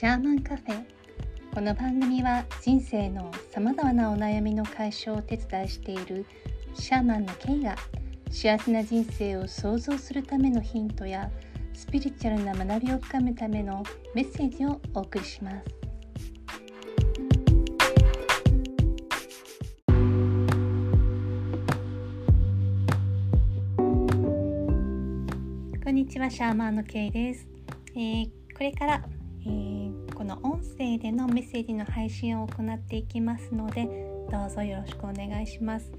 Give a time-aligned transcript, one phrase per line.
[0.00, 0.82] シャーマンカフェ
[1.52, 6.24] この番組は人生のさまざまなお悩みの解消をお手伝いしている
[6.72, 7.76] シャーマンのケイが
[8.30, 11.30] 幸せな人生を創造するためのヒントや
[11.74, 13.82] スピリチュアルな学びを深めるための
[14.14, 15.64] メッセージをお送りします。
[25.84, 27.46] こんにちは、シャーマンのケイです。
[27.94, 29.04] えー、これから、
[29.46, 33.86] えー、この音声でのメッセージの配信を行っていきますので、
[34.30, 35.90] どうぞよろしくお願いします。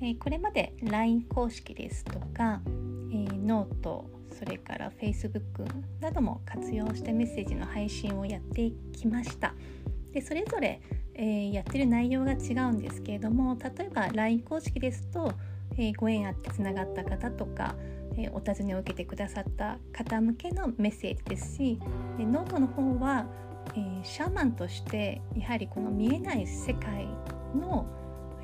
[0.00, 4.04] えー、これまで LINE 公式ですとか、えー、ノート、
[4.38, 5.66] それから Facebook
[6.00, 9.54] なども活用してメッセージの配信をやってきました。
[10.12, 10.80] でそれぞれ、
[11.14, 15.32] えー、やってる内容が違うんですけれども例えば LINE 公式ですと、
[15.76, 17.74] えー、ご縁あってつながった方とか
[18.18, 21.78] えお尋ねを受けてくださった方向けのメッセージですし
[22.18, 23.26] でノートの方は、
[23.74, 27.06] えー、シャーマンとしてやはりこの見えない世界
[27.54, 27.86] の、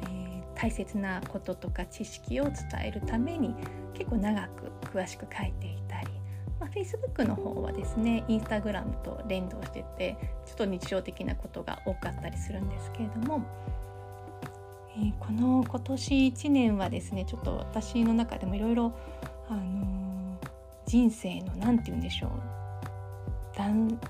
[0.03, 3.55] えー、大切なこととか知識を伝えるために
[3.95, 6.09] 結構長く詳しく書いていたり、
[6.61, 13.45] まあ、Facebook の方はですね Instagram と連動しててちょっと日常的なことが多かったりするんですけれども。
[14.97, 18.95] えー、この今年1年はですねちょっと私の中でもいろいろ
[19.49, 20.39] あの
[20.87, 22.31] 人生の何て言うんでしょう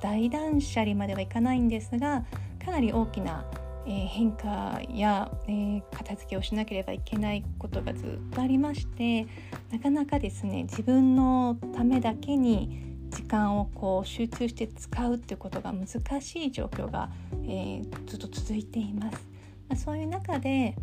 [0.01, 2.25] 大断捨離まではいかないんですが
[2.65, 3.45] かなり大きな、
[3.87, 9.27] えー、変化や、えー、片付けをしなければいけないことがずっとありまして
[9.71, 17.11] なかなかですね自分のためだけに時間をこう集中して使うっていうことが難しい状況が、
[17.45, 19.29] えー、ずっと続いています。
[19.69, 20.75] まあ、そういう中で、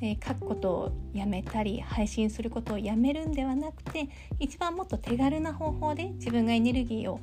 [0.00, 7.20] えー、書くことをやめたり配信することをやめるんではなくて一番もっと手軽な方法で自分がエネルギーを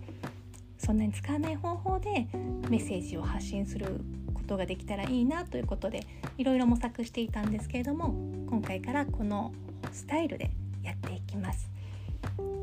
[0.78, 2.28] そんなに使わない方法で
[2.70, 4.02] メッセージを発信する
[4.34, 6.06] ことができたらいいなということで
[6.38, 8.14] いろいろ模索していたんですけれども
[8.48, 9.54] 今回からこの
[9.92, 10.52] スタイルで
[10.84, 11.70] やっていきます。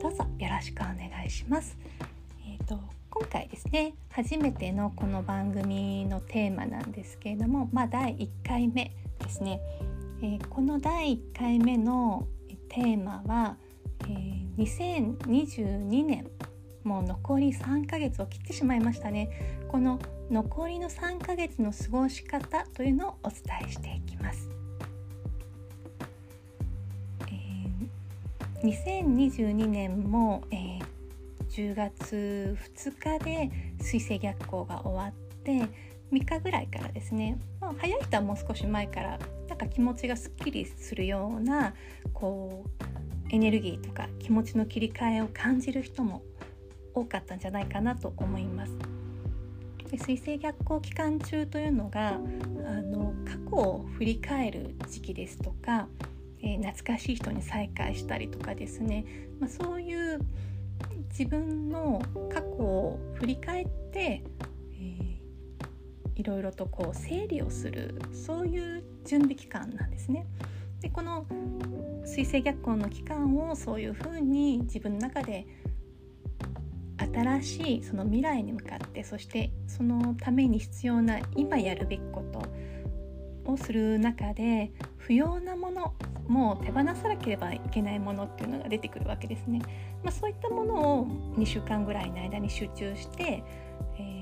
[0.00, 1.76] どうぞよろしくお願いします。
[2.46, 2.78] えーと、
[3.08, 9.60] 今回ですね初めてのこの番組のテーマなんですけれども、まあ、第1回目ですね
[10.22, 12.28] えー、この第1回目の
[12.68, 13.56] テーマは、
[14.02, 16.26] えー、2022年
[16.84, 19.62] もう残り3ヶ月を切ってしまいましたね。
[19.68, 19.98] この
[20.30, 24.48] 残りの3ヶ月の過ごし方というのをお伝えしていきます、
[27.28, 30.84] えー、2022年も、えー、
[31.48, 33.50] 10月2日で
[33.80, 35.68] 水星逆行が終わって
[36.12, 39.18] 3日ぐらいからですね、まあ、早い人はもう少し前から
[39.62, 41.74] か気持ちがすっきりするような
[42.12, 46.22] こうエネルギーとか気持ちの切り替えを感じる人も
[46.94, 48.72] 多かったんじゃないかなと思います。
[49.90, 52.18] で水星逆行期間中というのがあ
[52.82, 55.86] の過去を振り返る時期ですとか、
[56.42, 59.04] えー、懐かしい人に再会したりとかですね、
[59.38, 60.20] まあ、そういう
[61.10, 62.02] 自分の
[62.32, 64.22] 過去を振り返って
[66.22, 70.24] いろいろとこう整理をするそういう準備期間なんですね。
[70.80, 71.26] でこの
[72.04, 75.48] 水星逆行の期間をそういうふうに自分の中で
[76.96, 82.22] 新しいその未来に向かってそしてそのために必要な今やるべきこ
[83.44, 85.94] とをする中で不要なもの
[86.28, 89.60] もう手放さなければいけないものっていうのが出てくるわけですね。
[90.04, 91.06] まあ、そういったものを
[91.36, 93.42] 2週間ぐらいの間に集中して、
[93.98, 94.21] えー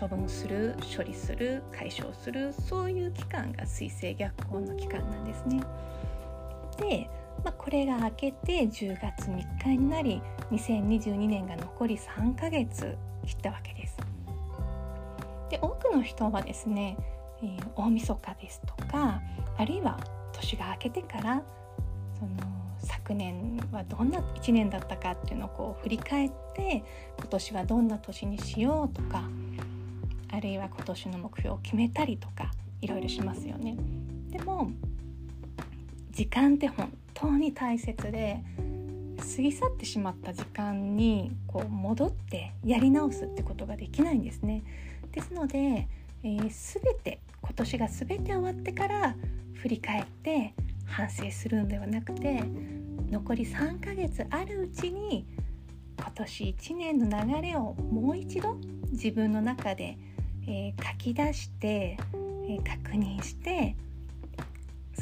[0.00, 5.62] 処分する処理する解消するそういう期間が水星逆行の期間なんですね。
[6.78, 7.10] で、
[7.44, 12.96] まあ、これが明けて10月3日になり2022年が残り3ヶ月
[13.26, 13.98] 切ったわけです。
[15.50, 16.96] で多くの人はですね、
[17.42, 19.20] えー、大晦日ですとか
[19.58, 20.00] あるいは
[20.32, 21.42] 年が明けてから
[22.18, 22.30] その
[22.78, 26.82] 昨年はどんな1年だったかっていうのをこう振り返って
[27.18, 29.24] 今年はどんな年にしようとか
[30.32, 32.50] あるいは今年の目標を決めたりとか
[32.80, 33.76] いろいろしますよね。
[34.30, 34.70] でも
[36.10, 38.42] 時間って本当に大切で
[39.18, 44.62] 過ぎ去ってしまった時間にこう戻ってやり直すってことができないんですね。
[45.12, 45.88] ですので、
[46.22, 49.16] えー、全て今年が全て終わってから
[49.54, 50.54] 振り返って
[50.86, 52.42] 反省するんではなくて
[53.10, 55.26] 残り3ヶ月あるうちに
[55.98, 58.56] 今年1年の流れをもう一度
[58.90, 59.98] 自分の中で
[60.46, 61.98] えー、書き出して、
[62.48, 63.76] えー、確認して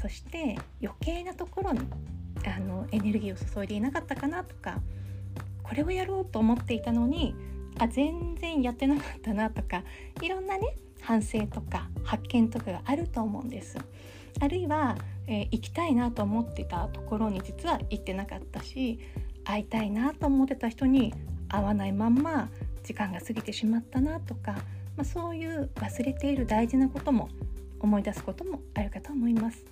[0.00, 1.80] そして余計なところに
[2.46, 4.80] あのエネルギーを注いでいなかったかなとか
[5.62, 7.34] これをやろうと思っていたのに
[7.78, 9.82] あ全然やってなかったなとか
[10.22, 13.78] いろんなね反省とか発見とかがあると思うんです。
[14.40, 14.96] あるいは、
[15.26, 19.00] えー、行きたいなと思ってたところに実は行ってなかったし
[19.44, 21.12] 会いたいなと思ってた人に
[21.48, 22.48] 会わないまんま
[22.84, 24.56] 時間が過ぎてしまったなとか、
[24.98, 27.28] まあ、そういう忘れている大事なことも
[27.78, 29.64] 思い出すこともあるかと思います。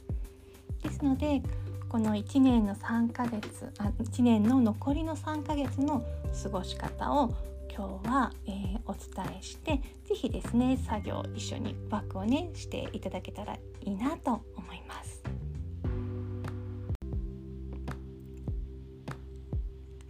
[0.85, 1.43] ですので
[1.89, 6.05] この1年の3ヶ月あ1年の残りの3ヶ月の
[6.43, 7.35] 過ごし方を
[7.77, 15.23] 今日は、えー、お伝えして是非ですね作業一緒にワークをねしていただけたらいいなと思います。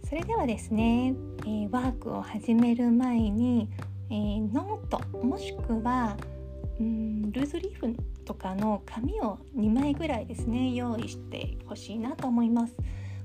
[0.07, 3.69] それではですね、えー、ワークを始める前に、
[4.09, 6.17] えー、ノートもしくは
[6.79, 7.95] うんルーズリーフ
[8.25, 12.75] とかの紙を2枚ぐらいですね用意してほしいなと思います。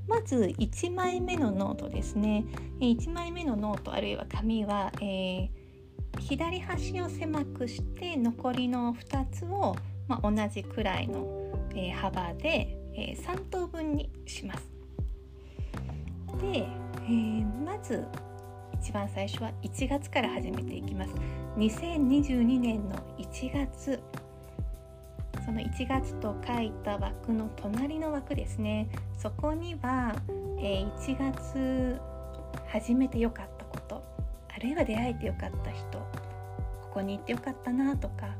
[0.09, 2.45] まず1枚目のノートですね
[2.81, 5.51] 1枚目のノートあるいは紙は、えー、
[6.19, 9.77] 左端を狭くして残りの2つを、
[10.09, 11.25] まあ、同じくらいの、
[11.71, 14.69] えー、幅で、えー、3等分にします。
[16.41, 16.67] で、
[17.09, 18.05] え、まず
[18.83, 21.15] 一番最初は1月から始めていきます。
[21.57, 24.03] 2022年の1月。
[25.47, 28.89] その1月と書いた枠の隣の枠ですね。
[29.17, 30.17] そこには、
[30.59, 32.01] えー、1月
[32.67, 34.03] 始めてよかったこと。
[34.53, 35.99] あるいは出会えてよかった人。
[36.01, 38.35] ここに行ってよかったなとか。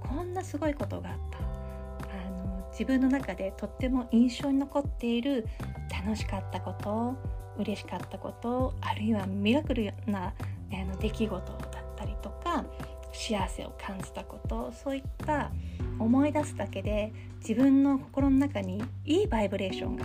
[0.00, 1.38] こんなすごいことがあった。
[1.38, 5.48] あの自分の中でとっても印象に残っている
[5.90, 7.37] 楽しかったこと。
[7.58, 10.32] 嬉しかったことあるいはミラクルな
[10.72, 12.64] あの出来事だったりとか
[13.12, 15.50] 幸せを感じたことそういった
[15.98, 20.04] 思い出すだけで自分の心の中にいいバイブレーションが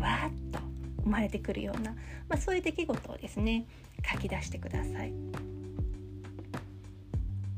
[0.00, 0.58] わーっと
[1.04, 1.92] 生まれてくるような、
[2.28, 3.66] まあ、そういう出来事をですね
[4.10, 5.12] 書き出してください。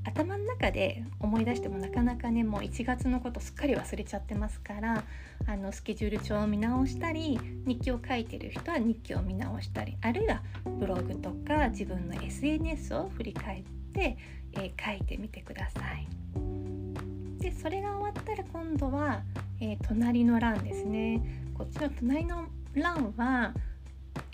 [0.06, 5.02] 頭の中で思い出してもなかなかねもう1月のことすっかり忘れちゃってますから
[5.46, 10.42] あのスケジュール帳を見直したり日記を書いてる人は日記を見直したりあるいは
[10.78, 13.62] ブログとか自分の SNS を振り返っ
[13.92, 14.16] て、
[14.54, 16.06] えー、書いてみてください。
[17.38, 19.22] でそれが終わったら今度は、
[19.60, 23.52] えー、隣の欄ですねこっちの隣の欄は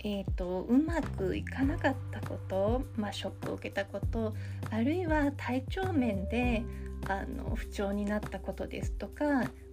[0.03, 4.33] えーと、うまくいかなかったこと、まあ、ショックを受けたこと
[4.71, 6.63] あるいは体調面で
[7.07, 9.25] あの不調になったことですとか、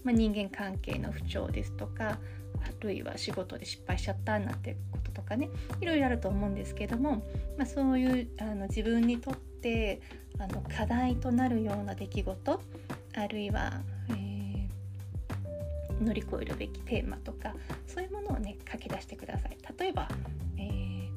[0.05, 2.19] まあ、人間関係の不調ですとか
[2.60, 5.49] あるいは仕事で失敗しちゃったなんてこととかね
[5.81, 7.22] いろいろあると思うんですけども、
[7.56, 10.00] まあ、そういうあの自分にとって
[10.38, 12.60] あの課題となるような出来事
[13.16, 13.72] あるいは、
[14.10, 14.28] え、
[16.03, 17.55] 乗り越えるべきテーマとか
[17.87, 19.56] そういうものをね書き出してください。
[19.79, 20.09] 例えば、
[20.56, 21.09] えー、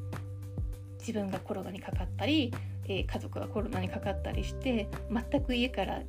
[0.99, 2.53] 自分がコロナにかかったり、
[2.85, 6.01] えー、家族がコロナにかかったりして全く家から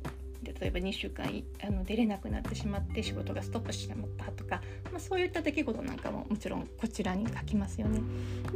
[0.43, 1.25] 例えば2週間
[1.65, 4.61] あの出れなくなってしまって仕事がストップしてしまったとか、
[4.91, 8.01] まあ、そういった出来事なんかももちろんこちらに書きますよね。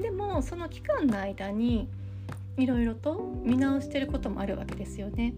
[0.02, 1.90] でもその期間の間に
[2.58, 5.34] いろいろと見直してることもあるわけですよね。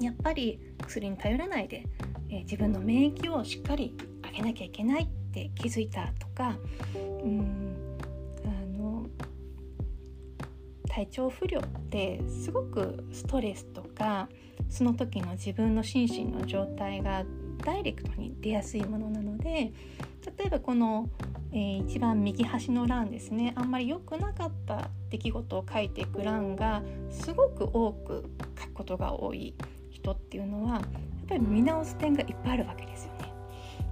[0.00, 1.84] やっぱり薬に頼らないで、
[2.30, 3.94] え、自分の免疫をしっかり
[4.24, 6.56] 上げなきゃいけないって気づいたとか
[6.94, 7.76] うん
[8.44, 9.06] あの
[10.88, 14.28] 体調不良ってすごくストレスとか
[14.68, 17.24] その時の自分の心身の状態が
[17.64, 19.72] ダイレクトに出やすいものなので
[20.36, 21.08] 例えばこの、
[21.52, 28.24] えー、一番右端の欄ですねあんまり良くなかった出来事を書いていく欄がすごく多く
[28.58, 29.54] 書くことが多い
[29.90, 30.82] 人っていうのは
[31.28, 33.32] ぱり見直す点がいっぱいあるわけですよね。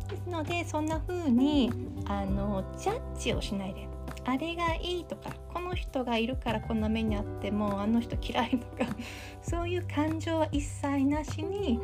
[0.08, 1.70] ですのでそんな風に
[2.06, 3.88] あのジャッジをしないで
[4.24, 8.90] あれがいいとかこの人がいるからこんな目にあってもあの人嫌いとか
[9.42, 11.80] そういう感情は一切なしに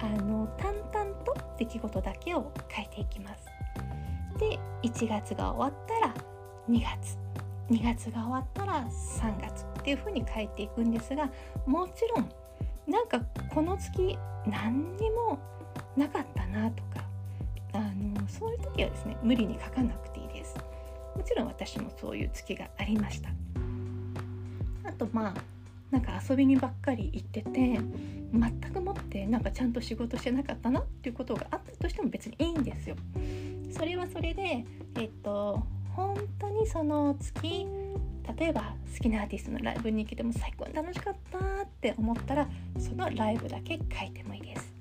[0.00, 3.46] あの淡々と出来事だけを書いていきます。
[4.38, 6.14] で1月が終わったら
[6.68, 7.18] 2月
[7.70, 11.30] 2月が終わったら3月っていう風に書いていくんですが
[11.66, 12.28] もちろん
[12.86, 13.20] なんか
[13.52, 15.38] この月何にも
[15.96, 17.04] なかったなとか
[17.72, 20.56] あのそういう時はですね無理に書かなくていいです。
[21.16, 23.30] もちろん私もそういう月がありました。
[24.84, 25.34] あとまあ
[25.90, 27.50] なんか遊びにばっかり行ってて
[28.32, 32.96] 全くもってなんかちゃんと仕事してなかったなっていうことがあったとしても別にいいんですよ。
[33.70, 34.64] それはそれで
[34.96, 35.62] えっと
[35.94, 37.66] 本当にその月
[38.38, 41.40] 例えば好きなアーティストのライブに行けても最高に楽しかったっ
[41.80, 44.72] て思ったらそのライブだけ書いてもいいです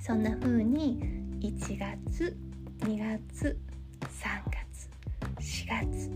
[0.00, 1.00] そんな風に
[1.40, 2.36] 1月
[2.80, 3.58] 2月
[4.02, 4.88] 3月
[5.38, 6.10] 4月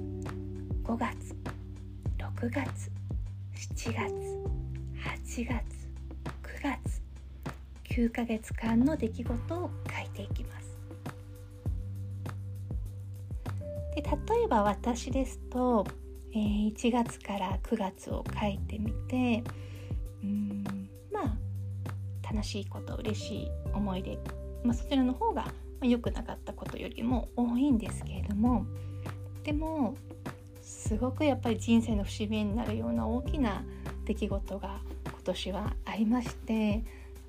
[0.82, 1.37] 5月
[2.18, 2.90] 6月
[3.54, 4.12] 7月
[5.26, 5.84] 8月
[6.42, 7.02] 9月
[7.84, 10.63] 9ヶ月間の出来事を書いていきます。
[13.94, 15.86] で例えば私ですと、
[16.32, 19.44] えー、1月から9月を書いてみて
[20.22, 20.64] うん
[21.12, 24.18] まあ楽しいこと嬉しい思い出、
[24.64, 25.46] まあ、そちらの方が
[25.82, 28.66] 良くなかったことよりも多いんですけれども
[29.42, 29.94] でも
[30.62, 33.62] すごくやっぱり人生の節目になるような大きな
[34.06, 36.82] 出来事が今年はありまして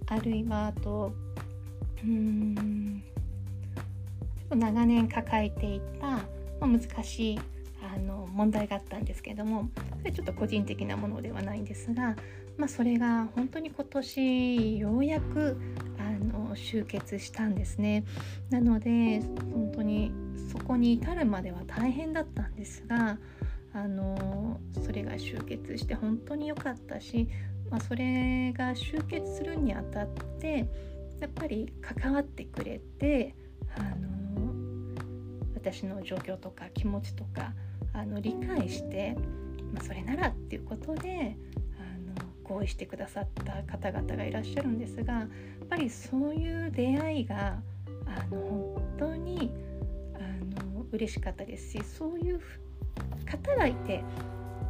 [0.07, 1.13] あるいはあと
[2.03, 3.03] うーん
[4.53, 5.94] 長年抱えていた、
[6.67, 7.39] まあ、難しい
[7.81, 9.69] あの問題があったんですけれども
[9.99, 12.15] それちょっと個人的なものではないんですが、
[12.57, 15.57] まあ、それが本当に今年ようやく
[15.99, 18.05] あの集結したんですね。
[18.49, 19.21] なので
[19.53, 20.11] 本当に
[20.51, 23.17] そこに至るまでは大変だったんですが
[23.73, 27.27] あのそれが集結して本当に良かったし、
[27.69, 30.07] まあ、それが集結するにあたっ
[30.39, 30.65] て
[31.19, 33.35] やっぱり関わってくれて
[33.77, 34.14] あの
[35.65, 37.53] 私の状況とか気持ちとか
[37.93, 39.15] あの理解して、
[39.73, 41.35] まあ、それならっていうことで
[41.79, 47.57] あの合意してくださった方々がいらっしゃるんですがやっぱりそういう出会いが
[48.05, 49.51] あの本当に
[50.13, 50.19] あ
[50.75, 52.39] の嬉しかったですしそういう
[53.25, 54.03] 方がいて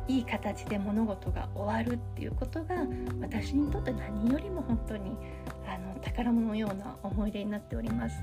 [0.08, 2.76] いい形で物事が終わるっていうことが
[3.20, 5.18] 私にとって何よりも本当に
[6.06, 8.22] 宝物のような思い出になっております。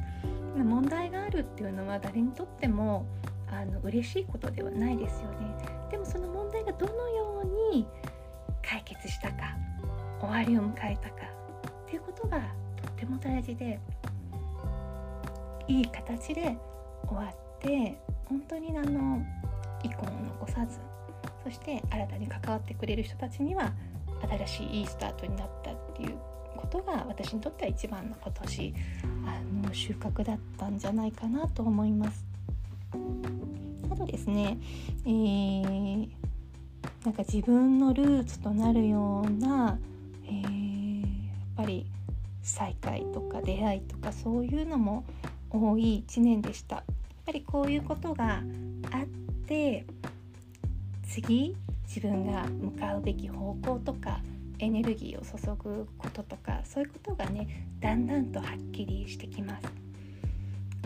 [0.56, 3.06] 問題があるっていうのは誰にとっても
[3.48, 5.56] あの嬉しいことではないですよね。
[5.90, 7.86] でもその問題がどのように
[8.62, 9.56] 解決したか
[10.20, 11.16] 終わりを迎えたか
[11.86, 12.38] っていうことが
[12.80, 13.80] とっても大事で
[15.68, 16.56] いい形で
[17.06, 19.22] 終わって本当にあの
[19.82, 20.78] 遺恨を残さず
[21.44, 23.72] そして新たに関わってくれる人たちには
[24.46, 26.16] 新しいいいスタートになったっていう
[26.62, 28.74] ことが私にとっては一番の今年
[29.26, 32.24] あの収穫だったんじゃないかなと思います。
[33.90, 34.58] あとですね、
[35.04, 36.08] えー、
[37.04, 39.78] なんか自分のルーツとなるような、
[40.24, 41.86] えー、やっぱり
[42.42, 45.04] 再会とか出会いとかそういうのも
[45.50, 46.76] 多い1年でした。
[46.76, 46.84] やっ
[47.26, 48.42] ぱりこういうことが
[48.92, 49.06] あっ
[49.46, 49.84] て
[51.08, 54.20] 次自分が向かうべき方向とか
[54.62, 59.66] エネルギーを注ぐこととかそういうことがねだんだんとはっきりしてきます。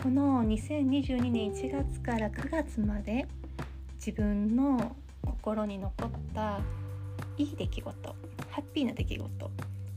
[0.01, 3.27] この2022年1月から9月まで
[3.95, 6.59] 自分の心に残った
[7.37, 8.15] いい出来事
[8.49, 9.51] ハッピーな出来事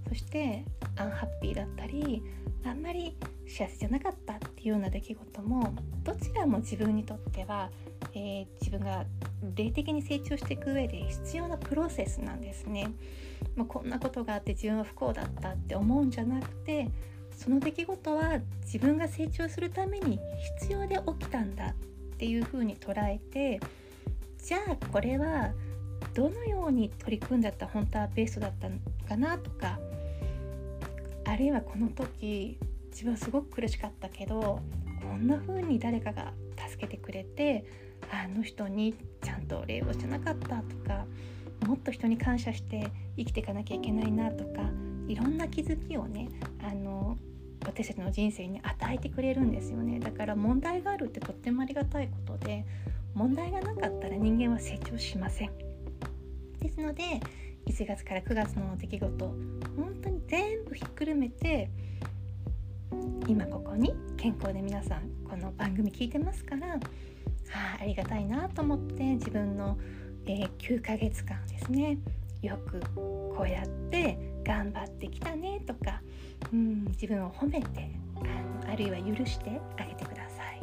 [0.09, 0.65] そして
[0.97, 2.23] アンハッピーだったり
[2.65, 7.71] あんまり幸せじゃなかったっていうような出来事もどちらも自分にとっては、
[8.15, 9.05] えー、自分が
[9.55, 12.89] 霊的に成長していく上で必要なプロセスなんですね。
[13.57, 16.89] まあ、こんなことがあって自分は不幸だったって思うんじゃなくて
[17.37, 20.21] その出来事は自分が成長するために
[20.61, 21.75] 必要で起きたんだっ
[22.19, 23.61] ていうふうに捉えて
[24.39, 25.53] じゃあこれは
[26.15, 28.77] どのように取り組んだった本当はベストだったの
[29.09, 29.79] かなとか
[31.25, 32.59] あるいはこの時
[32.91, 34.61] 自分はすごく苦しかったけど
[35.03, 36.33] こんな風に誰かが
[36.69, 37.65] 助けてくれて
[38.11, 41.07] あの人にちゃんと礼をしてなかったとか
[41.67, 42.91] もっと人に感謝して
[43.21, 44.63] 生きていかなきゃいけないなとか
[45.07, 46.29] いろんな気づきをね
[46.63, 47.19] あの
[47.67, 50.01] 私たちの人生に与えてくれるんですよね。
[50.01, 52.65] だから問題があるってとってもありがたいことで
[53.15, 55.51] 問題がなかったら人間は成長しません。
[56.59, 57.03] ですので
[57.67, 59.27] 1月から9月の出来事
[59.77, 61.71] 本当に全部ひっくるめて
[63.29, 66.79] 今ここに健康で皆さんこの番組聞いてますから、は
[67.79, 69.79] あ、ありがたいなと思って自分の、
[70.27, 71.99] えー、9ヶ月間ですね
[72.43, 76.01] よくこうやって頑張ってきたねとか、
[76.53, 80.61] うん、自分を褒めてあのあるいは許してあげてください。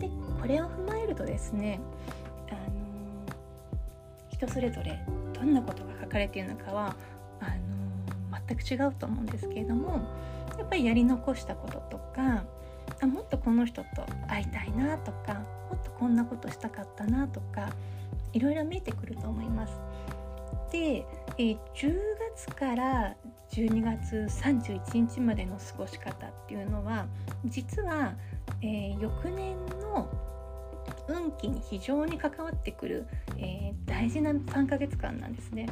[0.00, 0.08] で
[0.40, 1.80] これを踏まえるとですね
[2.48, 2.58] あの
[4.30, 5.00] 人それぞれ
[5.32, 6.96] どんなことが書かれているのかは
[7.40, 10.00] あの全く違うと思うんですけれども
[10.58, 12.44] やっぱりやり残したこととか
[13.00, 15.34] あもっとこの人と会いたいなとか
[15.70, 17.70] もっとこんなことしたかったなとか
[18.36, 19.80] いろいろ見えてくると思います。
[20.70, 21.06] で、
[21.38, 21.96] えー、10
[22.34, 23.16] 月から
[23.50, 27.06] 12月31日までの過ごし方っていうのは
[27.46, 28.14] 実は、
[28.60, 30.10] えー、翌年の
[31.08, 33.06] 運気に非常に関わってくる、
[33.38, 35.70] えー、大事な3ヶ月間なんですね。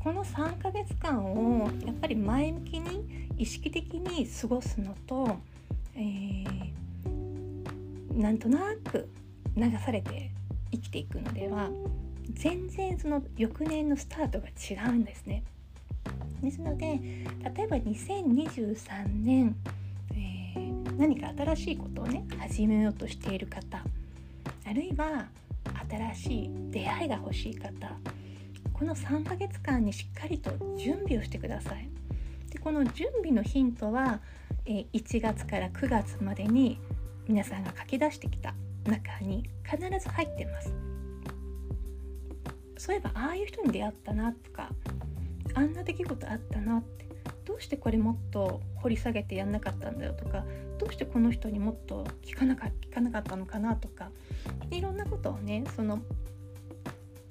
[0.00, 5.36] この3ヶ月間をやっぱり前向きに意識的に過ごすのと、
[5.94, 6.72] えー、
[8.20, 9.08] なんとなく
[9.56, 10.32] 流されて
[10.74, 11.70] 生きていくのでは
[12.30, 15.42] 全然その翌年のスタートが違うんですね。
[16.42, 19.56] ですので例えば2023年、
[20.12, 23.82] えー、何か新しいことをね始めようとしている方
[24.66, 25.26] あるいは
[25.88, 27.70] 新しい出会いが欲しい方
[28.74, 31.88] この3ヶ月間にしっかりと準備をしてください。
[32.50, 34.20] でこの準備のヒントは、
[34.64, 36.78] え1月から9月までに
[37.28, 38.54] 皆さんが書き出してきた
[38.84, 40.74] 中に必ず入ってます。
[42.84, 44.68] そういえばああいう人に出会ったなとか
[45.54, 47.06] あんな出来事あったなって
[47.46, 50.44] どうしてこれもっと掘り下げてやんなかったんだよとか
[50.78, 54.10] どうしてこの人にもっと聞かなか聞かなかったのかなとか
[54.70, 56.00] いろんなことをねその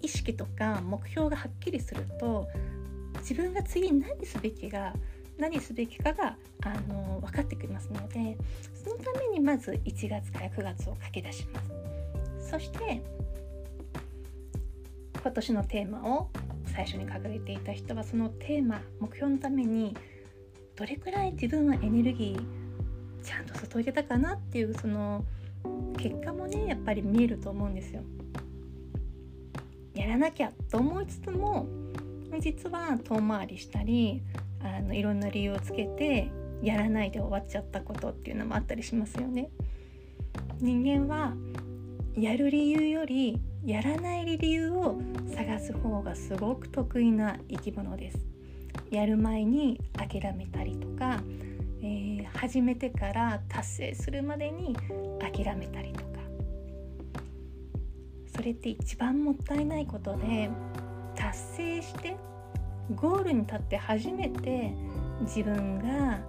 [0.01, 2.47] 意識とか目標がはっきりすると
[3.19, 4.93] 自分が次に何すべきが
[5.37, 8.37] 何すべきかがあの分かってきますので
[8.83, 11.61] そのためにまず1月から9月を書き出しま
[12.41, 13.01] すそして
[15.21, 16.29] 今年のテーマを
[16.65, 19.95] 最初に掲げていた人はそのテーマ目標のために
[20.75, 25.23] どれくらい自分はエネルギーちゃんと注いでたかなっていうその
[25.97, 28.01] 結果もねやっぱり見えると思うんですよ。
[29.93, 31.67] やらなきゃと思いつつも
[32.39, 34.23] 実は遠回りしたり
[34.59, 36.31] あのいろんな理由をつけて
[36.63, 39.49] やらないで終わっちゃったことっていうのもあったりしますよね。
[40.59, 41.33] 人間は
[42.15, 44.99] やる理由よりやらない理由を
[45.35, 48.33] 探す方がすごく得意な生き物です。
[48.89, 51.19] やる前に諦めたりとか、
[51.81, 54.75] えー、始めてから達成するまでに
[55.19, 56.19] 諦めたりとか
[58.35, 60.49] それって一番もったいないことで
[61.15, 62.15] 達成して
[62.95, 64.73] ゴールに立って初めて
[65.21, 66.19] 自分が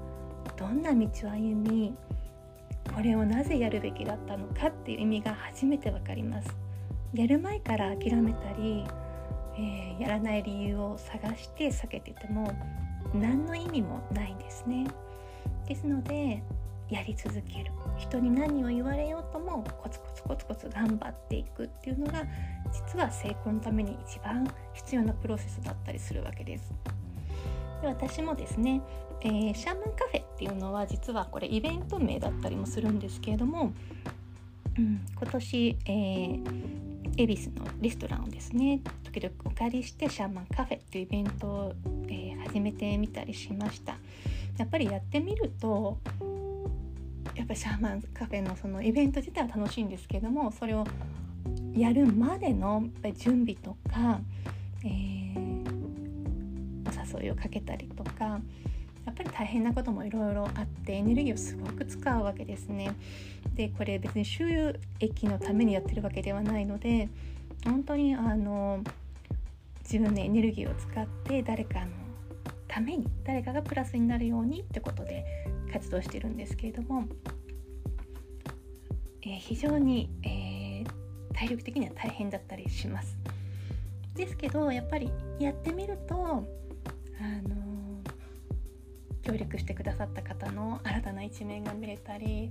[0.56, 1.94] どんな道を歩み
[2.94, 6.48] これをなぜやるべきだったのかっていう意味が初めて分かります。
[7.14, 8.84] やる前から諦めたり、
[9.56, 12.52] えー、やらない理由を探して避けてても
[13.14, 14.86] 何の意味もないんですね。
[15.66, 16.42] ですので
[16.90, 17.72] やり続ける。
[17.96, 22.24] 人に何を言われようともコツコツコツコツ頑張っていくっていうのが
[22.72, 26.72] 実は成功のために一番必要なプロセスだったりするわけです。
[27.80, 28.80] で私もですね
[29.24, 33.72] えー、シャーマンカフェっていうのは実はこれイベント名だったりもするんですけれども、
[34.78, 36.42] うん、今年、えー、
[37.16, 41.72] 恵比寿のレストランをですね時々お借りしてシャーマンカフェっていうイベントを、
[42.08, 43.96] えー、始めてみたりしました。
[44.58, 45.98] やっぱりやってみると
[47.34, 50.84] やっぱりシャーマンカフェのそのイベント自体は楽しいんですけどもそれを
[51.72, 52.84] やるまでの
[53.16, 54.20] 準備とか、
[54.84, 55.74] えー、
[57.16, 58.40] お誘いをかけたりとか
[59.06, 62.92] やっぱり大変なこともいろいろあってエネルギーをすごく使うわけですね。
[63.54, 67.08] でこれ別に収益のためにやってるわけではないので
[67.64, 68.82] 本当にあの
[69.82, 71.86] 自分のエネルギーを使って誰かの
[72.66, 75.24] ために誰かがプラスになるようにってことで
[75.72, 77.04] 活動してるんですけれども、
[79.22, 83.16] えー、非常に、えー、体力的には大変だったりします。
[84.14, 86.44] ですけどやっぱりやってみるとあ
[87.48, 87.63] の
[89.24, 92.50] 協力してくださった方の新たな一面が見れたり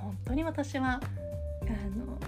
[0.00, 0.98] 本当に私はあ
[1.96, 2.18] の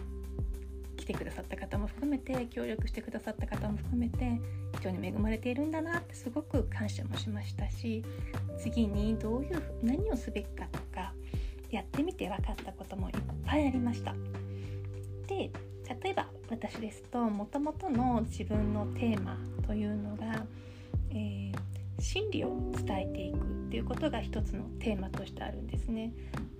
[0.97, 4.41] 来てくださった方も含めて協力してくださった方も含めて
[4.77, 8.05] 非常に恵まれているんだなってすごく感謝もしましたし
[8.59, 11.13] 次にどういう何をすべきかとか
[11.71, 14.15] やってみて分かったこともいっぱいありました。
[15.27, 15.51] で
[16.03, 20.45] 例えば私ですともともとの自分のテーマというのが、
[22.13, 26.13] 真理を伝えていくっていうことが一つのテーマとしてあるんですね。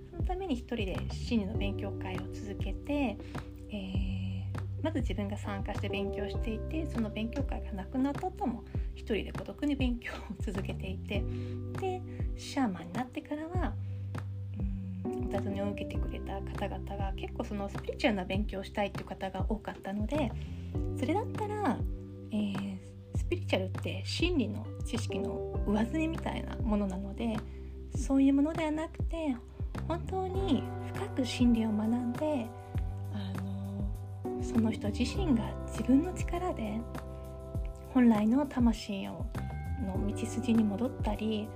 [0.09, 3.17] そのために一人で真理の勉強会を続けて、
[3.69, 8.63] えー、まず自分が参加して勉強していてその勉強会がなくなった後も
[8.95, 11.23] 一人で孤独に勉強を続けていて
[11.79, 12.01] で
[12.35, 13.73] シャーマンになってからは
[15.05, 20.31] お尋ねを受けてくれた方々が結構そのスピリチュアルな勉強をしたいっていう方が多かったので
[20.99, 21.77] それだったら、
[22.31, 22.72] えー、
[23.33, 27.35] ピリチュアルって真理の知識の上積みみたいなものなので
[27.97, 29.35] そういうものではなくて
[29.87, 32.45] 本当に深く真理を学んで
[33.11, 36.79] あのその人自身が自分の力で
[37.91, 39.25] 本来の魂を
[39.81, 41.47] の道筋に戻ったり、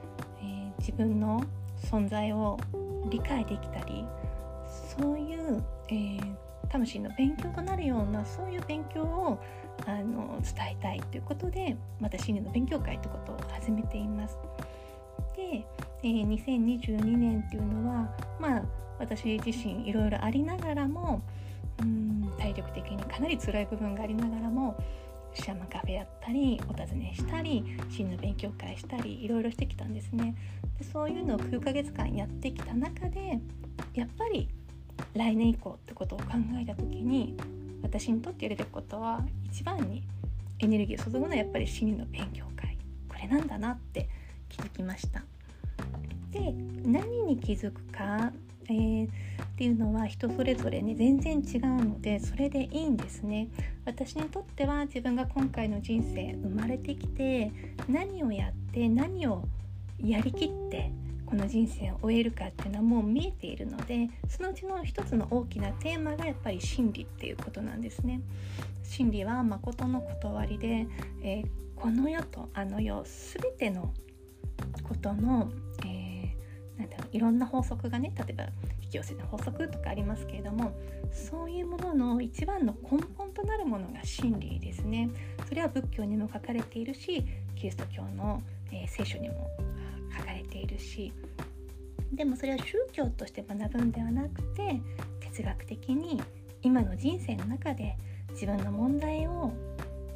[0.41, 1.43] えー、自分の
[1.91, 2.57] 存在を
[3.11, 4.03] 理解できたり
[4.99, 6.35] そういう、えー、
[6.69, 9.39] 魂の勉強となるようなそういう勉強を
[9.87, 14.37] あの伝えたいということでまた心理の勉強会ということを始めています。
[15.35, 15.65] で、
[16.03, 18.63] えー、2022年っていうのはまあ
[18.99, 21.21] 私自身いろいろありながらも
[21.81, 24.77] うん体力的にかなり辛い部分がありながらも
[25.33, 30.35] シャマカフェやったりお尋ねしたり真の勉強会したりいろいろしてきたんですね
[30.79, 33.39] でそういうのを9ヶ月間やってきた中で
[33.93, 34.49] やっぱり
[35.13, 36.25] 来年以降ってことを考
[36.59, 37.37] えた時に
[37.81, 40.03] 私にとってやるべきことは一番に
[40.59, 44.09] エネルギーを注ぐのはやっぱり心理の勉強会これなんだなって
[44.49, 45.23] 気づきました。
[46.31, 46.53] で
[46.85, 48.31] 何に気づくか、
[48.69, 49.09] えー、っ
[49.57, 53.47] ていうのは人それぞれね全然違うのでそれでいいんですね。
[53.85, 57.51] 私にとっては自分が今回の人生生まれてきて
[57.87, 59.43] 何をやって何を
[59.99, 60.91] やりきって
[61.27, 68.21] この人生を終えるかっていうのはもう見えているのでそのうちの一つの大きなテーマがやっぱり真理っていうことなんですね。
[68.83, 70.87] 真理は誠の断りで、
[71.21, 73.93] えー、この世とあの世全ての
[74.83, 75.51] ことの、
[75.85, 78.43] えー、なんだろういろんな法則がね例えば
[78.81, 80.71] 引き寄せの法則とかありますけれども
[81.11, 85.09] そういうものの一番の根本となるものが真理ですね。
[85.49, 89.49] それは仏教にも書かれているしキリスト教の、えー、聖書にも
[90.17, 91.11] 書かれているし
[92.13, 94.81] でもそれは宗教として学ぶんではなくて
[95.19, 96.21] 哲学的に
[96.61, 97.97] 今の人生の中で
[98.31, 99.51] 自分の問題を、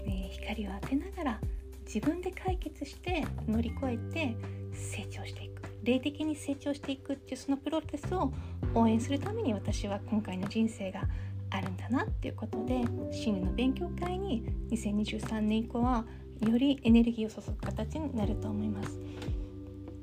[0.05, 1.41] えー、光を当てながら
[1.85, 4.35] 自分で解決して乗り越えて
[4.73, 8.31] 成長していく霊的に成長していくっていうそのプロセスを
[8.73, 11.01] 応援するために私は今回の人生が
[11.49, 16.05] あるんだなっていうことで心理の勉強会に2023年以降は
[16.39, 18.99] よりエネルギーを注ぐ形になると思います。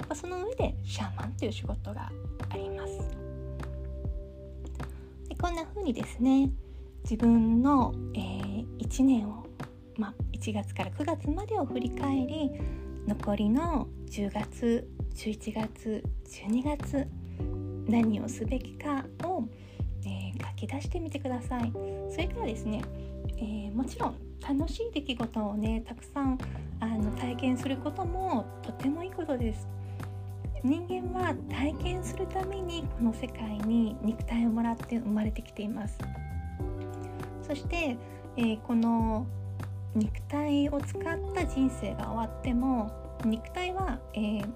[0.09, 2.11] まあ、その上でシャーマンという仕事が
[2.49, 2.99] あります。
[5.29, 6.51] でこんな風にですね
[7.03, 9.47] 自分の、えー、1年を、
[9.97, 12.51] まあ、1月から9月までを振り返り
[13.07, 17.07] 残りの10月11月12月
[17.87, 19.45] 何をすべきかを、
[20.05, 21.73] えー、書き出してみてください。
[22.11, 22.83] それからですね、
[23.37, 26.39] えー、もちろん楽しい出来事をねたくさん
[26.81, 29.78] あの体験することもとてもいいことです。
[30.69, 35.97] 人間は体験するためにこの世界に肉体をもらって生まれてきています。
[37.43, 37.97] そして、
[38.37, 39.27] えー、この
[39.95, 41.03] 肉体を使っ
[41.35, 42.91] た人生が終わっても
[43.25, 44.49] 肉体は、えー、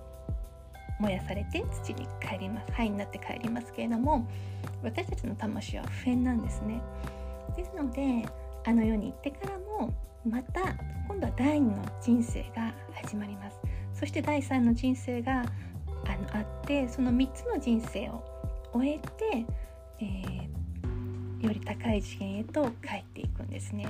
[1.01, 2.73] 燃やされて土に帰ります。
[2.73, 4.29] 灰になって帰りますけれども
[4.83, 6.83] 私たちの魂は不変なんですね。
[7.57, 8.29] ですので
[8.67, 9.95] あの世に行ってからも
[10.29, 10.75] また
[11.09, 13.59] 今度は第二の人生が始まります。
[13.95, 15.47] そして第3の人生が
[16.07, 18.25] あのあってその3つの人生を
[18.73, 19.47] 終えて、
[20.01, 23.87] えー、より高い次元へと帰っていくんですね。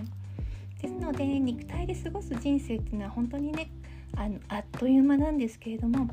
[0.80, 3.70] ですので肉体で過ごす人生っていうのは本当にね
[4.16, 6.08] あのあっという間なんですけれども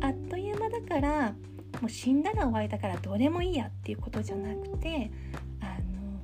[0.00, 1.34] あっという間だから
[1.80, 5.10] もう死んだら終わりだからどうでもいいやっていうことじゃなくて
[5.60, 6.20] あの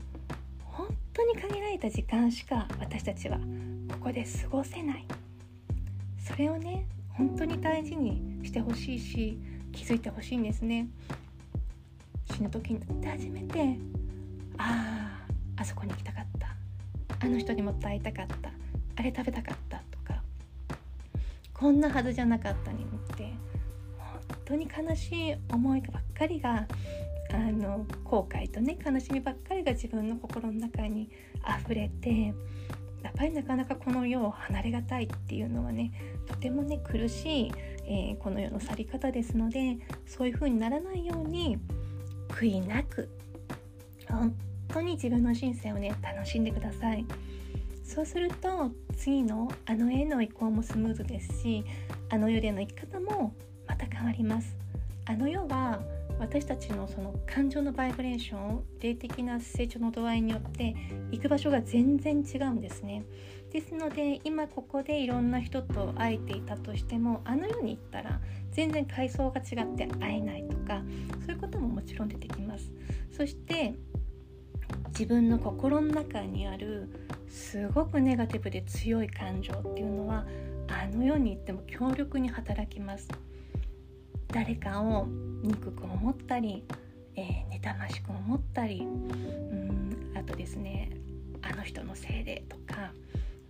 [0.64, 3.38] 本当に限られた時間しか私たちは
[3.91, 5.05] ここで過ごせない
[6.19, 6.87] それをね
[7.18, 9.38] 本当に大事にしてほしいし
[9.72, 10.88] 気づいてほしいんですね。
[12.33, 13.76] 死ぬ時になって初めて
[14.57, 15.26] あ
[15.57, 16.54] ああそこに行きたかった。
[17.20, 18.50] あの人にもっと会いたかった。
[18.96, 19.78] あれ食べたかった。
[19.90, 20.22] とか
[21.52, 23.33] こんなはずじゃなかったにって
[23.98, 26.68] 本当に悲しい思いばっかりが
[27.33, 31.11] あの後悔とね悲しみばっかりが自分の心の中に
[31.62, 32.33] 溢れて
[33.02, 35.92] やっぱりなかなかこの世を離れがたいっていうのはね
[36.26, 37.52] とてもね苦しい、
[37.84, 41.58] えー、この世の去り方ですのでそういう風にならないように
[42.28, 43.08] 悔いなく
[44.08, 44.34] 本
[44.68, 47.04] 当に自分の人生をね楽しんでください。
[47.84, 51.64] そうすると次のあの絵の移行もスムーズですし
[52.11, 53.34] あの世での生き方も
[53.66, 54.56] また変わります。
[55.06, 55.80] あの世は
[56.18, 60.74] 私たちのその感情のバイブレーション霊的な成長の度合いによって
[61.11, 63.04] 行く場所が全然違うんですね。
[63.50, 70.83] ですので今ここでいろんな人と会えていたとしてもあの世に行ったら全然階層が違って会えないとか
[71.24, 72.70] そういうことももちろん出てきます。
[73.11, 73.74] そして
[74.88, 76.88] 自分の心の中にある
[77.28, 80.26] すごくネガティブで強い感情っていうのは
[80.68, 83.09] あの世に行っても強力に働きます。
[84.33, 85.07] 誰かを
[85.43, 86.64] 憎く思ったり、
[87.17, 90.91] えー、妬ましく思ったりうんあとですね
[91.43, 92.93] あの人のせいでとか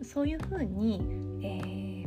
[0.02, 1.00] そういうふうに、
[1.42, 2.06] え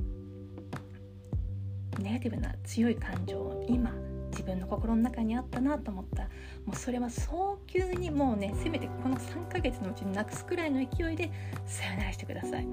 [1.98, 3.92] ー、ネガティブな強い感情を今
[4.32, 6.24] 自分の心の中にあったなと思った。
[6.66, 11.32] もうそれは早急にもうねせめてこの3ヶ月のうちになくすくらいの勢いで
[11.66, 12.68] さよならしてください。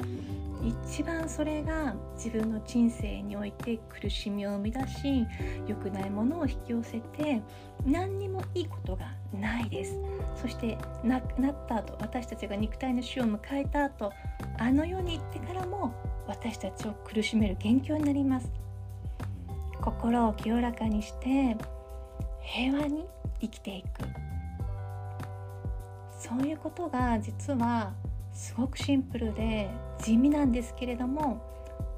[0.90, 5.26] 一番それが自分の人生において苦しみを生み出し
[5.66, 7.42] 良くないものを引き寄せて
[7.86, 9.98] 何にもいいことがないです。
[10.40, 14.12] そして亡くなった後私たちが肉体の死を迎えた後
[14.58, 15.94] あの世に行ってからも
[16.26, 18.67] 私たちを苦しめる元凶になります。
[19.88, 21.56] 心を清らかにして
[22.42, 23.06] 平和に
[23.40, 23.86] 生きていく
[26.20, 27.94] そういうことが実は
[28.34, 29.70] すごくシンプルで
[30.02, 31.42] 地味なんですけれども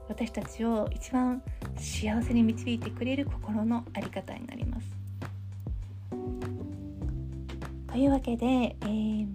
[0.09, 1.43] 私たちを一番
[1.77, 4.87] 幸せに導いてくれる心の在り方になります。
[7.89, 9.27] というわけで、えー、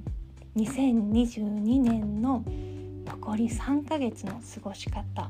[0.55, 2.43] 2022年の
[3.05, 5.29] 残り3ヶ月の過ごし方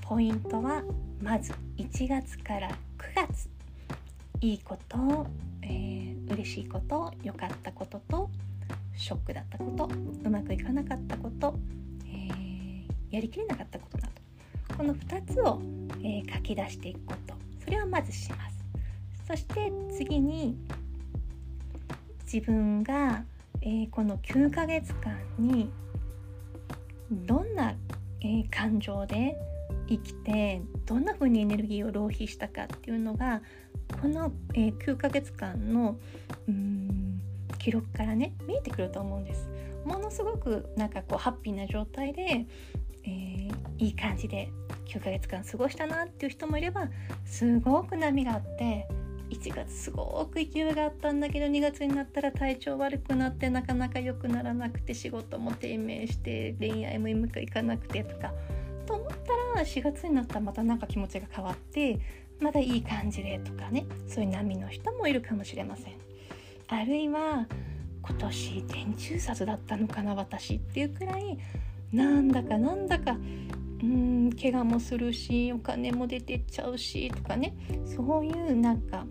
[0.00, 0.82] ポイントは
[1.22, 3.48] まず1月から9月
[4.40, 5.26] いいこと、
[5.62, 8.28] えー、嬉しいこと良かったことと
[8.96, 9.88] ショックだったこと
[10.24, 11.54] うまくいかなかったこと、
[12.04, 14.12] えー、やりきれなかったことなど。
[14.76, 15.60] この2つを、
[16.00, 17.34] えー、書き出していくこと。
[17.64, 18.58] それをまずします。
[19.28, 20.56] そして次に
[22.24, 23.22] 自分が、
[23.62, 25.70] えー、この9ヶ月間に
[27.10, 27.74] どんな、
[28.20, 29.36] えー、感情で
[29.88, 33.42] 生きてどんな風にエネルギーを浪費したかっていうのが
[34.00, 35.98] この、えー、9ヶ月間の
[36.46, 37.20] うん
[37.58, 39.48] 記録からね見えてくると思うんです。
[39.84, 42.46] ものすごくなんかこうハッピーな状態で、
[43.04, 44.50] えー、いい感じで
[44.86, 46.88] 9ヶ月間過ごしたなっていう人もいれば
[47.24, 48.86] すごく波があって
[49.30, 58.32] 1月すごく勢いがあったんだけど2月になったら体調悪くなってなかなか良くならなくて仕事も低迷して恋愛もうまくいかなくてとか
[58.86, 59.17] と思ったら
[59.62, 61.98] 4月になったらまたなんか気持ちが変わって
[62.40, 65.94] まだいい感じでとかねそういう波の人もいるかもしれません。
[66.68, 67.46] あるいは
[68.02, 71.38] 今年天中殺だったのかな私っていうくらい
[71.92, 73.16] なんだかなんだか
[73.82, 77.54] うん怪我もするしお金も出てっちゃうしとかね
[77.86, 79.06] そういうなんか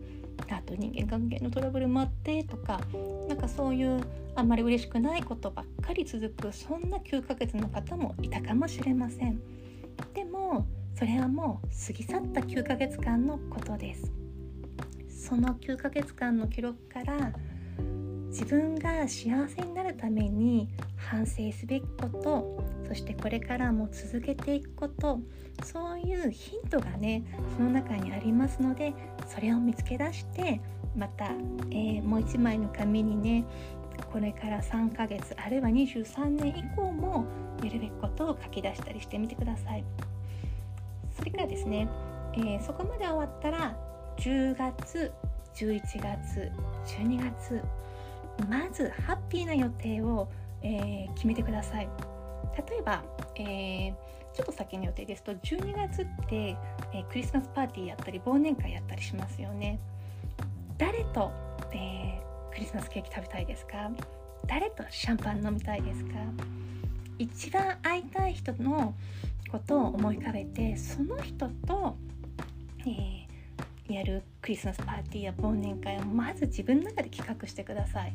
[0.50, 2.80] あと人間関係のトラブルもあってとか
[3.28, 4.02] なんかそういう
[4.36, 9.42] あんまり嬉しくないことばっかり続くそんな9ヶ月の方もいたかもしれません
[10.14, 14.12] でもそれはもう過ぎ去った9ヶ月間のことです。
[15.08, 17.34] その9ヶ月間の記録から
[18.30, 25.20] 自分が幸せになるために反省すべきことそしてこれからも続けていくこと
[25.64, 27.24] そういうヒントがね
[27.58, 28.94] その中にありますので
[29.28, 30.62] それを見つけ出して
[30.96, 33.46] また、えー、もう一枚の紙にね
[34.12, 37.26] これから3ヶ月あるいは23年以降も
[37.64, 39.84] やるべきことを書き出したりしてみてください。
[41.18, 41.88] それからですね、
[42.34, 43.76] えー、そこまで終わったら
[44.18, 45.12] 10月
[45.56, 46.52] 11月
[46.86, 47.62] 12月
[48.48, 50.28] まずハッピーな予定を、
[50.62, 51.90] えー、決めてください
[52.70, 53.04] 例えば、
[53.36, 53.94] えー、
[54.34, 59.80] ちょっと先の予定ですと12月って、えー、クリスマスパーティーやったり忘年会やったりしますよね
[60.78, 61.32] 誰と、
[61.74, 62.22] え
[62.58, 63.91] クリスマスケーキ食べたいですか？
[64.48, 66.13] 誰とシャンパン飲みたいですか？
[67.20, 68.96] 一番会いたい人の
[69.52, 71.96] ことを思い浮かべてその人と、
[72.88, 78.13] えやるクリスマスパーティーや忘年会をまず自分の中で企画してください。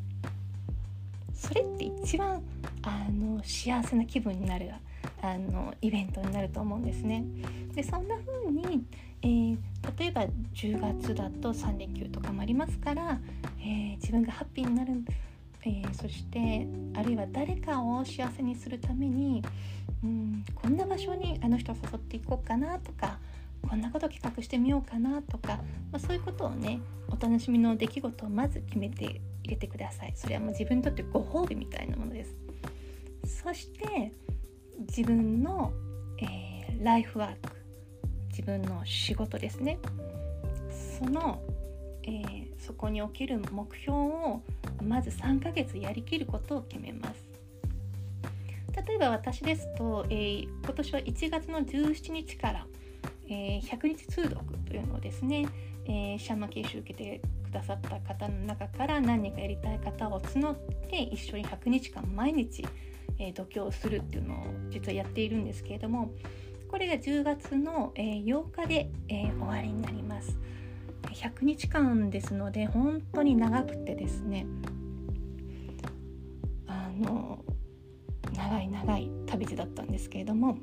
[1.33, 2.43] それって一番
[2.83, 4.73] あの幸せな気分になる
[5.23, 7.25] あのイベントになると思うんですね。
[7.75, 8.85] でそんな風に、
[9.23, 9.59] えー、
[9.99, 13.19] 例えば10月だと3連休とかもありますから、
[13.61, 15.05] えー、自分がハッピーになる
[15.65, 19.43] えー、そしてあるいは誰かを幸せにするために、
[20.03, 23.19] うん、こんな場所にあの人を誘っていこうかなとか
[23.69, 25.59] こんなこと企画してみようかなとか、
[25.93, 30.13] まあ、そういうことをねお楽しみの出来事をまず決めて入れてください。
[30.17, 32.35] それはもう自分にとってご褒美みたいなものです。
[33.45, 34.13] そして
[34.81, 35.73] 自分の、
[36.19, 37.57] えー、ライフワーク
[38.31, 39.79] 自分の仕事ですね。
[40.99, 41.43] その、
[42.05, 44.43] えー、そこにおける目標を
[44.83, 47.29] まず3ヶ月やりきることを決めます。
[48.87, 52.67] 例えば私ですと、えー、今年は1月の17日から
[53.33, 55.49] えー、100日通読というのをですね、
[55.87, 60.57] えー、シャンマン研修受けてくださった方の中から何人かやりたい方を募っ
[60.89, 62.63] て一緒に100日間毎日、
[63.23, 66.13] えー、読経をするっていうのを実はやっているんですけれども
[66.69, 70.39] これが10月の、えー、8日で、えー、終わりになります。
[71.03, 74.47] 100日間ですので本当に長くてですね
[76.67, 77.45] あの
[78.35, 80.57] 長い長い旅路だったんですけれども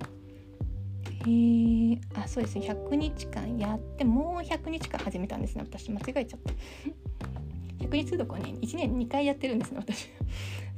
[1.28, 5.92] へえあそうですね100日間やってもう100日間始めたんですね私。
[5.92, 6.54] 間違えちゃった
[7.86, 10.10] 100日通読はね1年2回やってるんですね私。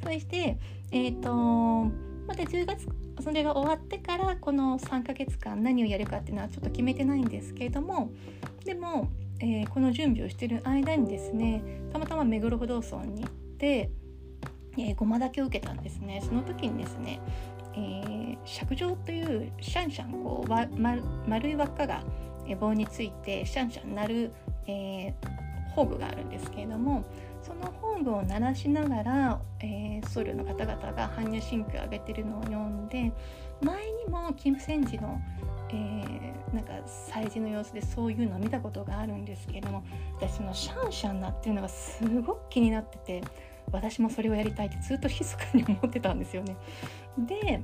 [0.03, 0.57] そして
[0.91, 1.33] えっ、ー、と
[2.27, 2.87] また10月
[3.21, 8.11] それが終わってからこの3ヶ月間何をやるかっていうのはちょっと決めてないんですけれども
[8.65, 9.09] でも、
[9.39, 13.91] えー、この準備をしている間にですねたまたま目黒不動尊に行って、
[14.77, 16.21] えー、ごまだけを受けたんですね。
[16.25, 17.19] その時にですね、
[17.75, 20.95] えー、尺状というシャンシャンこうわ、ま、
[21.27, 22.03] 丸い輪っかが
[22.59, 24.31] 棒についてシャンシャン鳴る、
[24.67, 27.03] えー、具があるんですけれども
[27.41, 33.11] その宝具を鳴らしながら、えー、僧侶の方々が般若心経を上げてるのを読んで
[33.61, 35.19] 前にも金泉寺の
[35.73, 39.83] えー、なんか催事の様子でそういうのを見たことがあるんですけれども
[40.19, 43.23] 私そのシャンシャンなっていうのがすごく気になってて
[43.71, 46.57] 私もそれをやりたいってずっと密かに思ってたんですよね。
[47.17, 47.61] で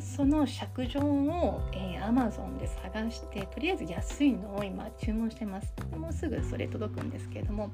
[0.00, 7.70] その尺状を、えー、Amazon で探してとりあえず安いのを今注文してますもうすぐそれ届くんですけれども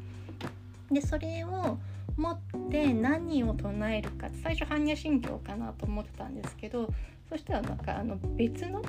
[0.93, 1.79] でそれを
[2.17, 2.39] 持っ
[2.71, 6.89] て何を唱えるか最初般若心経かなと思ってたんですけど
[7.29, 8.83] そしたらなんかあの別の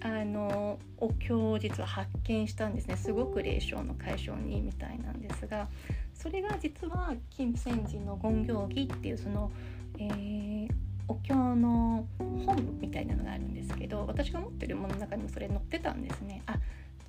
[0.00, 5.68] あのお経を実は発見したんですねすごく霊障の解消にみたいなんですが
[6.14, 9.50] それが実は金泉寺の権行儀っていうその、
[9.98, 10.68] えー、
[11.08, 12.06] お経の
[12.46, 16.42] 本みたいなのがあるんですけど私が持ってるものの中にもそれ載ってたんですね。
[16.46, 16.58] あ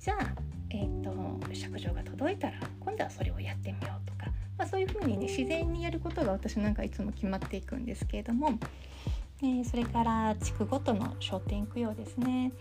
[0.00, 0.32] じゃあ、
[0.70, 3.99] えーと、尺状が届いたら今度はそれをやってみよう、
[4.60, 8.58] まあ、そういうふうにね自然にやることが私なんかいつも決まっていくんですけれども
[9.42, 12.52] えー、それから地区ごとの商店供養ですね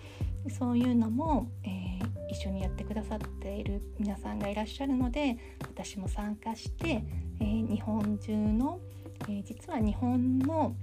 [0.58, 7.04] そういうのも、えー、一緒にやってくださっている皆さんがいらっしゃるので私も参加して、
[7.42, 8.80] えー、日本中の、
[9.28, 10.74] え実は日本の、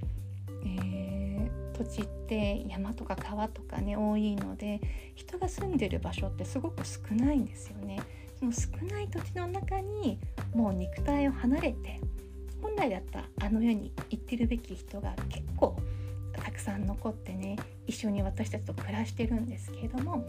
[0.67, 4.81] え土地って山とか川とかね多いので
[5.15, 8.01] 人が住んでる場所ってすごく少ないんですよね。
[8.39, 10.19] その少ない土地の中に
[10.55, 12.01] もう肉体を離れて
[12.61, 15.77] 本来だったあの世に行ってるべき人が結構
[16.33, 20.27] たくさん残ってね一緒に私たちと暮らしてるんですけれども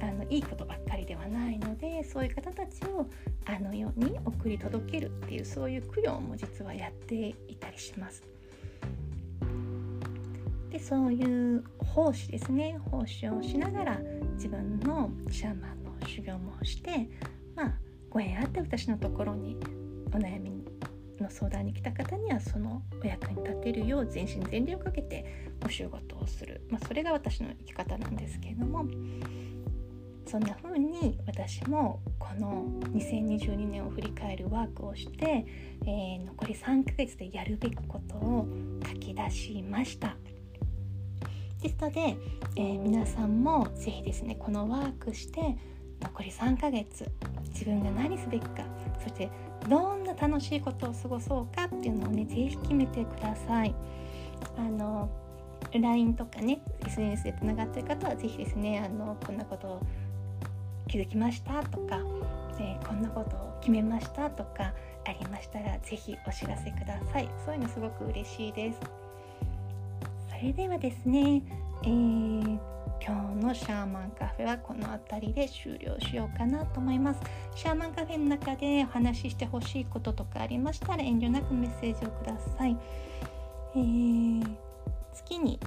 [0.00, 3.06] あのいいことばっかりではないのでそういう方たちを
[3.46, 8.22] あの世に送り届けるっていうそういう供養も実はやっていたりします。
[10.70, 14.00] でそういう奉仕ですね奉仕をしながら
[14.34, 17.08] 自分のシャーマンの修行もして
[17.60, 17.72] まあ
[18.08, 19.56] ご縁あって私のところに
[20.14, 20.50] お悩み
[21.20, 28.86] の相談に来た方にはそのお役に立てるよう全身全霊をかけてお仕事をする、まあ、それが私の生き方なんですけれども
[30.26, 35.44] そんな風に私もこの2022年を振り返るワークをして、
[35.84, 38.48] えー、残り3ヶ月でやるべきことを
[38.88, 40.16] 書き出しました。
[41.60, 42.16] ですので、
[42.56, 45.58] えー、皆さんも是非ですねこのワークして
[46.00, 47.10] 残り3ヶ月
[47.60, 48.64] 自分が何すべきか
[49.02, 49.30] そして
[49.68, 53.74] どんな楽しいことを過ごそうかっていうのをね是非決めてください。
[54.56, 55.10] あの
[55.72, 59.80] LINE とかね SNS でつながってる方は是非ですねあのこんなことを
[60.88, 61.98] 気づきましたとか、
[62.58, 64.72] えー、こんなことを決めましたとか
[65.04, 68.80] ありましたら是非お知らせくださいそういうのすごく嬉しいです
[70.30, 71.42] それではですね、
[71.84, 77.20] えー今日のシャーマンカフェはこの辺りで終了しようかなと思います。
[77.54, 82.76] シャーマンカフェの中でお話ししてほしいこととかありましたら遠慮なくメッセージをください、
[83.74, 84.56] えー、
[85.14, 85.58] 月に、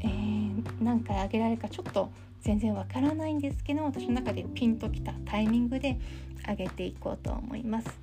[0.00, 2.10] えー、何回あげられるかちょっと
[2.42, 5.98] 全然わからないんですけど私の中でピンときたタイミングで
[6.46, 7.98] 上げていこうと思います。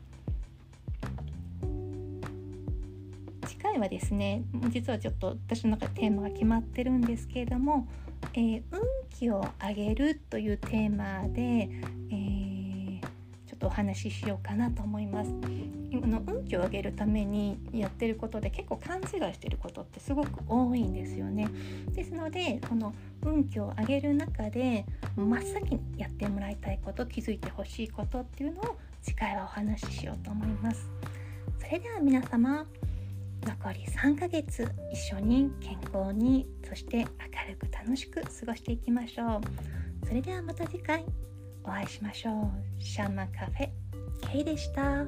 [3.45, 7.87] 次回はですね実はちょっと私の中でテーマが決まってるんですけれども
[8.33, 13.01] えー、運気を上げるというテーマで、えー、
[13.45, 15.31] ちょっとお話ししようかなと思います。
[16.11, 21.47] の運気を上げるためにやってることで結構勘違いしてることってすごく多いんですよね。
[21.93, 30.89] ですのでこの運気を上げる中で真っ先にやってもらいたいこと気づいてほしいことっていうのを次回はお話ししようと思います。
[31.59, 32.65] それでは皆様
[33.45, 37.06] 残り3ヶ月一緒に健康にそして明
[37.49, 40.07] るく楽しく過ごしていきましょう。
[40.07, 41.05] それではまた次回
[41.63, 42.84] お会いしましょう。
[42.84, 43.70] シャンマンカフェ
[44.32, 45.05] K でした。